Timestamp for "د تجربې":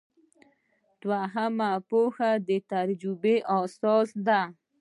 2.47-3.35